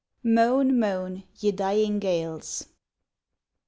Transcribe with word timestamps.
MOAN, 0.23 0.79
MOAN, 0.79 1.23
YE 1.41 1.51
DYING 1.51 1.99
GALES. 1.99 2.65